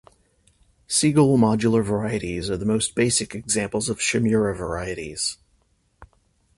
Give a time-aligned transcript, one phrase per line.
[0.87, 5.37] Siegel modular varieties are the most basic examples of Shimura varieties.